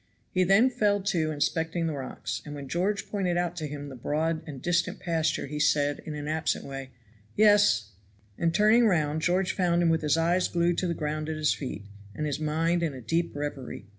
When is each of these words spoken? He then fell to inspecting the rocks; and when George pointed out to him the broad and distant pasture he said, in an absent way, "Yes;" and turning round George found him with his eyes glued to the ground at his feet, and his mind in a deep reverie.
He 0.31 0.43
then 0.43 0.71
fell 0.71 0.99
to 0.99 1.29
inspecting 1.29 1.85
the 1.85 1.93
rocks; 1.93 2.41
and 2.43 2.55
when 2.55 2.67
George 2.67 3.07
pointed 3.07 3.37
out 3.37 3.55
to 3.57 3.67
him 3.67 3.87
the 3.87 3.95
broad 3.95 4.41
and 4.47 4.59
distant 4.59 4.99
pasture 4.99 5.45
he 5.45 5.59
said, 5.59 6.01
in 6.07 6.15
an 6.15 6.27
absent 6.27 6.65
way, 6.65 6.89
"Yes;" 7.35 7.91
and 8.35 8.51
turning 8.51 8.87
round 8.87 9.21
George 9.21 9.53
found 9.53 9.79
him 9.83 9.89
with 9.89 10.01
his 10.01 10.17
eyes 10.17 10.47
glued 10.47 10.79
to 10.79 10.87
the 10.87 10.95
ground 10.95 11.29
at 11.29 11.35
his 11.37 11.53
feet, 11.53 11.85
and 12.15 12.25
his 12.25 12.39
mind 12.39 12.81
in 12.81 12.95
a 12.95 12.99
deep 13.01 13.35
reverie. 13.35 13.85